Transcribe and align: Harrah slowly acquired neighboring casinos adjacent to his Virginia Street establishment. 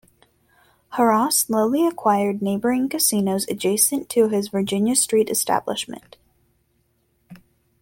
Harrah 0.93 1.31
slowly 1.31 1.85
acquired 1.85 2.41
neighboring 2.41 2.89
casinos 2.89 3.45
adjacent 3.47 4.09
to 4.09 4.29
his 4.29 4.47
Virginia 4.47 4.95
Street 4.95 5.29
establishment. 5.29 6.17